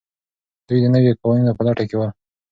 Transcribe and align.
دوی 0.67 0.79
د 0.81 0.85
نویو 0.93 1.17
قوانینو 1.21 1.57
په 1.57 1.63
لټه 1.67 1.83
کې 1.89 1.95
ول. 1.97 2.11